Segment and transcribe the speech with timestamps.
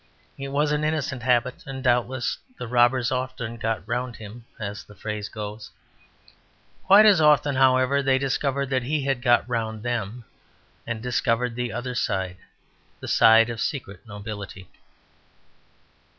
[0.35, 4.95] It was an innocent habit, and doubtless the robbers often 'got round him,' as the
[4.95, 5.69] phrase goes.
[6.87, 10.23] Quite as often, however, they discovered that he had 'got round' them,
[10.87, 12.37] and discovered the other side,
[12.99, 14.67] the side of secret nobility.